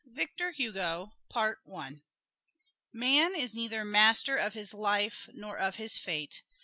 [0.13, 1.13] VICTOR HUGO
[2.91, 6.41] Man is neither master of his life nor of his fate.